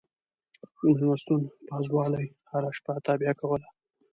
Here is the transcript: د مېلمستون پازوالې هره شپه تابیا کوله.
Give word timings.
د 0.77 0.77
مېلمستون 0.83 1.41
پازوالې 1.67 2.25
هره 2.51 2.69
شپه 2.77 2.93
تابیا 3.07 3.33
کوله. 3.39 3.67